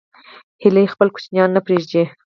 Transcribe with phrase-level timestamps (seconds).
[0.63, 2.03] هیلۍ خپل کوچنیان نه پرېږدي